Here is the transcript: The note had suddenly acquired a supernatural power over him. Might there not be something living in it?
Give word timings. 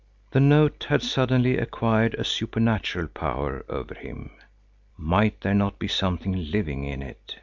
The 0.31 0.39
note 0.39 0.87
had 0.89 1.03
suddenly 1.03 1.59
acquired 1.59 2.15
a 2.15 2.23
supernatural 2.23 3.07
power 3.07 3.63
over 3.69 3.93
him. 3.93 4.31
Might 4.97 5.41
there 5.41 5.53
not 5.53 5.77
be 5.77 5.87
something 5.87 6.49
living 6.49 6.85
in 6.85 7.03
it? 7.03 7.35